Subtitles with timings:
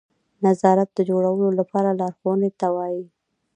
[0.45, 3.03] نظارت د جوړولو لپاره لارښوونې ته وایي.